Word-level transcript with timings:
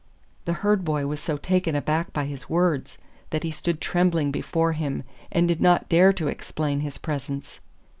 The 0.45 0.53
Herd 0.65 0.83
boy 0.83 1.05
was 1.05 1.19
so 1.19 1.37
taken 1.37 1.75
aback 1.75 2.11
by 2.11 2.25
his 2.25 2.49
words, 2.49 2.97
that 3.29 3.43
he 3.43 3.51
stood 3.51 3.79
trembling 3.79 4.31
before 4.31 4.73
him, 4.73 5.03
and 5.31 5.47
did 5.47 5.61
not 5.61 5.89
dare 5.89 6.11
to 6.13 6.27
explain 6.27 6.79
his 6.79 6.97
presence. 6.97 7.59